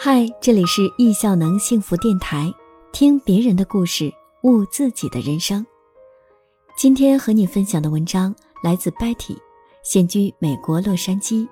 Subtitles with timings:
[0.00, 2.54] 嗨，这里是易效能幸福电台，
[2.92, 4.08] 听别人的故事，
[4.44, 5.66] 悟自己的人生。
[6.76, 8.32] 今天和你分享的文章
[8.62, 9.36] 来自 Betty，
[9.82, 11.48] 现居美国洛杉矶。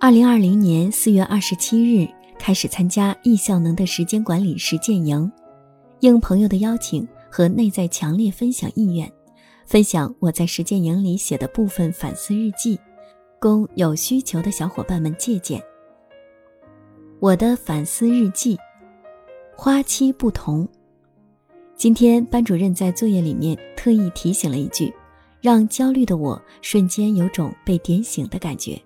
[0.00, 5.30] 二零二零年四月二十七日开始参加易效能的时间管理实践营，
[6.00, 9.12] 应朋友的邀请和内在强烈分享意愿，
[9.66, 12.80] 分享我在实践营里写的部分反思日记，
[13.38, 15.62] 供有需求的小伙伴们借鉴。
[17.18, 18.58] 我的反思日记，
[19.56, 20.68] 花期不同。
[21.74, 24.92] 今天班主任在作业里面特意提醒了一句，
[25.40, 28.78] 让焦虑的我瞬间有种被点醒的感觉。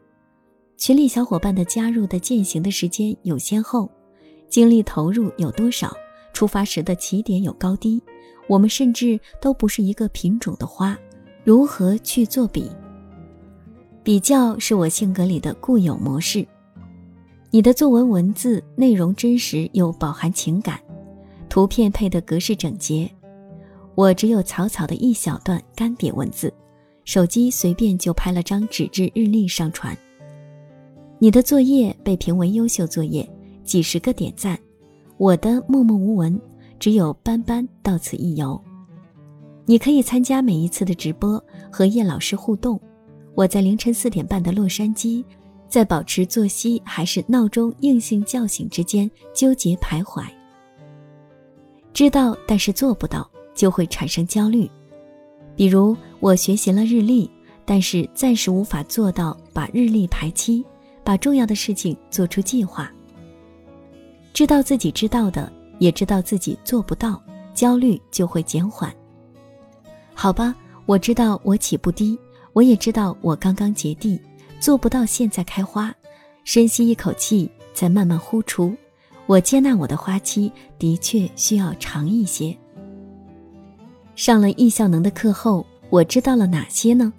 [0.76, 3.90] 群里小伙伴的加入的践行的时间有先后，
[4.48, 5.92] 精力投入有多少，
[6.32, 8.00] 出发时的起点有高低，
[8.46, 10.96] 我们甚至都不是一个品种的花，
[11.42, 12.70] 如何去做比？
[14.04, 16.46] 比较是我性格里的固有模式。
[17.52, 20.78] 你的作文文字内容真实又饱含情感，
[21.48, 23.10] 图片配的格式整洁。
[23.96, 26.52] 我只有草草的一小段干瘪文字，
[27.04, 29.98] 手机随便就拍了张纸质日历上传。
[31.18, 33.28] 你的作业被评为优秀作业，
[33.64, 34.56] 几十个点赞。
[35.16, 36.40] 我的默默无闻，
[36.78, 38.58] 只有斑斑到此一游。
[39.66, 42.80] 你可以参加每一次的直播和叶老师互动。
[43.34, 45.24] 我在凌晨四点半的洛杉矶。
[45.70, 50.24] 在保持作息还是闹钟硬性叫醒之间纠结徘徊。
[51.94, 54.68] 知道但是做不到，就会产生焦虑。
[55.54, 57.30] 比如我学习了日历，
[57.64, 60.64] 但是暂时无法做到把日历排期，
[61.04, 62.90] 把重要的事情做出计划。
[64.32, 67.22] 知道自己知道的，也知道自己做不到，
[67.54, 68.92] 焦虑就会减缓。
[70.14, 70.54] 好吧，
[70.86, 72.18] 我知道我起步低，
[72.52, 74.20] 我也知道我刚刚结地。
[74.60, 75.92] 做不到现在开花，
[76.44, 78.76] 深吸一口气，再慢慢呼出。
[79.26, 82.54] 我接纳我的花期的确需要长一些。
[84.14, 87.10] 上了易效能的课后，我知道了哪些呢？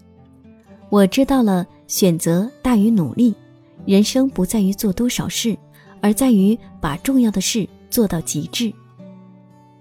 [0.90, 3.34] 我知道了选择大于努力，
[3.86, 5.58] 人生不在于做多少事，
[6.00, 8.72] 而在于把重要的事做到极致。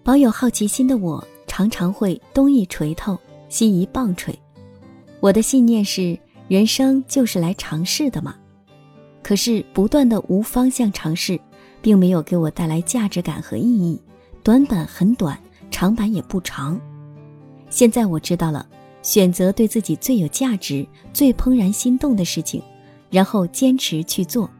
[0.02, 3.18] 保有好奇心的我，常常会东一锤头，
[3.50, 4.34] 西一棒槌。
[5.20, 6.18] 我的信念是。
[6.50, 8.34] 人生就是来尝试的嘛，
[9.22, 11.40] 可是不断的无方向尝试，
[11.80, 14.02] 并没有给我带来价值感和意义，
[14.42, 15.38] 短板很短，
[15.70, 16.76] 长板也不长。
[17.68, 18.66] 现在我知道了，
[19.00, 22.60] 选择对自己最有价值、最怦然心动的事情，
[23.10, 24.50] 然后坚持去做，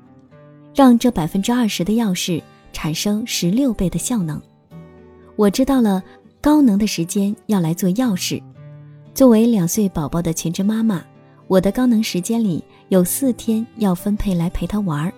[0.72, 2.40] 让这百分之二十的钥匙
[2.72, 4.40] 产生十六倍的效能。
[5.34, 6.00] 我知道了，
[6.40, 8.40] 高能的时间要来做钥匙。
[9.12, 11.04] 作为两岁宝宝的全职妈妈。
[11.50, 15.12] 我的高能时间里有四天要分配来陪他玩儿，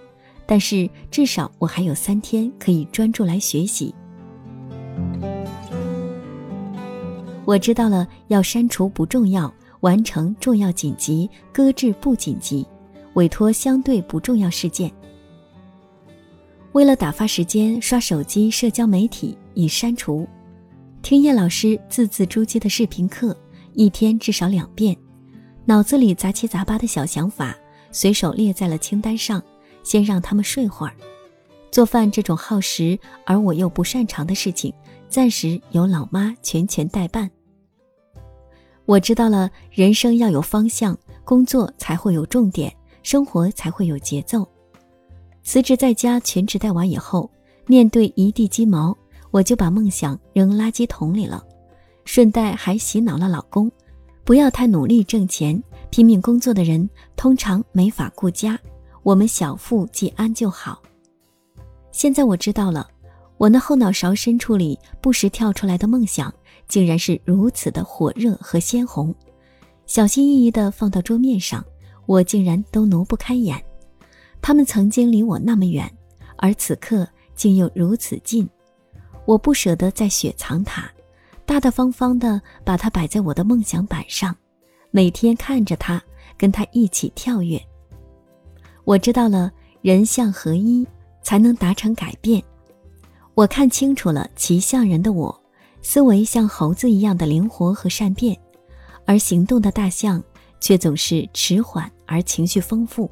[0.46, 3.94] 但是至少我还有三天可以专注来学习。
[7.44, 12.66] 我知道了，要删除不重要，完成重要紧急，搁置不紧急，
[13.12, 14.90] 委托相对不重要事件。
[16.72, 20.26] 为了打发时间，刷手机、社交媒体已删除。
[21.02, 23.36] 听叶老师字字珠玑的视频课，
[23.74, 24.96] 一天至少两遍。
[25.72, 27.56] 脑子里杂七杂八的小想法，
[27.90, 29.42] 随手列在了清单上，
[29.82, 30.92] 先让他们睡会儿。
[31.70, 34.70] 做饭这种耗时而我又不擅长的事情，
[35.08, 37.30] 暂时由老妈全权代办。
[38.84, 40.94] 我知道了，人生要有方向，
[41.24, 42.70] 工作才会有重点，
[43.02, 44.46] 生活才会有节奏。
[45.42, 47.30] 辞职在家全职带娃以后，
[47.66, 48.94] 面对一地鸡毛，
[49.30, 51.42] 我就把梦想扔垃圾桶里了，
[52.04, 53.72] 顺带还洗脑了老公。
[54.24, 55.60] 不要太努力挣钱，
[55.90, 58.58] 拼命工作的人通常没法顾家。
[59.02, 60.80] 我们小富即安就好。
[61.90, 62.88] 现在我知道了，
[63.36, 66.32] 我那后脑勺深处里不时跳出来的梦想，
[66.68, 69.12] 竟然是如此的火热和鲜红。
[69.86, 71.64] 小心翼翼地放到桌面上，
[72.06, 73.60] 我竟然都挪不开眼。
[74.40, 75.92] 他们曾经离我那么远，
[76.36, 78.48] 而此刻竟又如此近。
[79.26, 80.88] 我不舍得再雪藏它。
[81.52, 84.34] 大大方方的把它摆在我的梦想板上，
[84.90, 86.02] 每天看着它，
[86.38, 87.62] 跟它一起跳跃。
[88.84, 89.52] 我知道了，
[89.82, 90.86] 人相合一
[91.22, 92.42] 才能达成改变。
[93.34, 95.42] 我看清楚了骑象人的我，
[95.82, 98.34] 思维像猴子一样的灵活和善变，
[99.04, 100.24] 而行动的大象
[100.58, 103.10] 却总是迟缓而情绪丰富。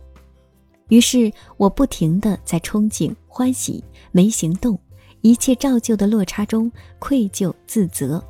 [0.88, 4.80] 于是我不停地在憧憬、欢喜，没行动。
[5.22, 8.24] 一切照旧的落差中，愧疚自责，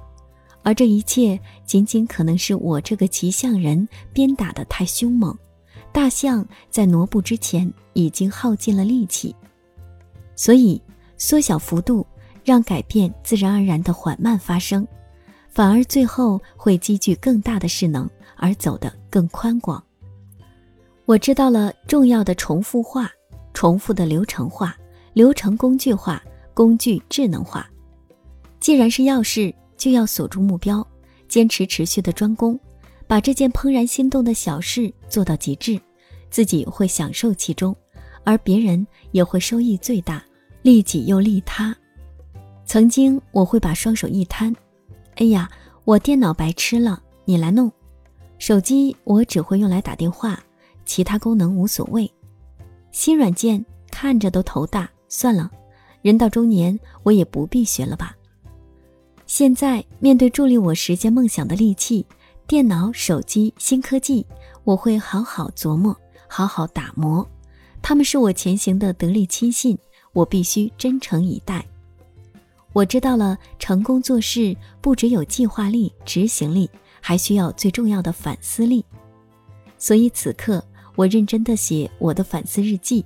[0.62, 5.36] 而这一切仅仅可能是我这个骑象人鞭打的太凶猛，
[5.92, 9.34] 大象在挪步之前已经耗尽了力气。
[10.36, 10.80] 所以
[11.16, 12.06] 缩小幅度，
[12.44, 14.86] 让改变自然而然的缓慢发生，
[15.48, 19.82] 反而最后会积聚更大的势能，而走得更宽广。
[21.04, 23.10] 我知道了重要的重复化，
[23.52, 24.76] 重复的流程化，
[25.12, 26.22] 流程工具化，
[26.54, 27.68] 工具智能化。
[28.60, 30.86] 既然是要事，就要锁住目标，
[31.26, 32.60] 坚持持续的专攻，
[33.06, 35.80] 把这件怦然心动的小事做到极致，
[36.30, 37.74] 自己会享受其中，
[38.22, 40.22] 而别人也会收益最大，
[40.60, 41.74] 利己又利他。
[42.66, 44.54] 曾经我会把双手一摊，
[45.16, 45.50] 哎呀，
[45.86, 47.72] 我电脑白痴了，你来弄。
[48.36, 50.38] 手机我只会用来打电话。
[50.84, 52.12] 其他功能无所谓，
[52.90, 55.50] 新软件看着都头大，算了，
[56.02, 58.14] 人到中年我也不必学了吧。
[59.30, 62.04] 现在面对助力我实现梦想的利器——
[62.48, 64.26] 电脑、手机、新科技，
[64.64, 65.96] 我会好好琢磨，
[66.26, 67.24] 好好打磨。
[67.80, 69.78] 他们是我前行的得力亲信，
[70.12, 71.64] 我必须真诚以待。
[72.72, 76.68] 我知道了，成功做事不只有计划力、执行力，
[77.00, 78.84] 还需要最重要的反思力。
[79.78, 80.60] 所以此刻。
[80.96, 83.04] 我认真地写我的反思日记，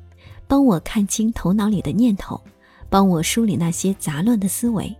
[0.48, 2.40] 帮我看清头脑里的念头，
[2.88, 4.92] 帮我梳理那些杂乱的思维。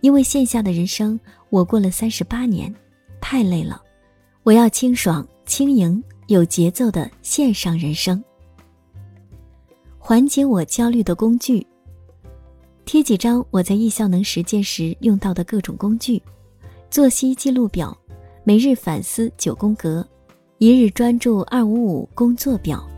[0.00, 1.18] 因为线下的人生，
[1.50, 2.72] 我过了三十八年，
[3.20, 3.82] 太累了。
[4.42, 8.22] 我要清爽、轻盈、有节奏的线上人生。
[9.98, 11.66] 缓解我焦虑的工具，
[12.84, 16.22] 贴几张我在易效能实践时用到的各种工具：
[16.88, 17.96] 作息记录表、
[18.44, 20.06] 每日反思九宫格。
[20.58, 22.88] 一日专注二五五工作表，